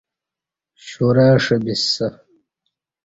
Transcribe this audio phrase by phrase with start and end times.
[0.85, 2.07] شورہ اݜہ بِسہ